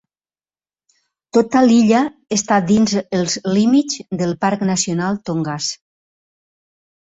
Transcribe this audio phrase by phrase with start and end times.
[1.37, 1.99] Tota l'illa
[2.39, 5.73] està dins els límits del Parc Nacional Tongass.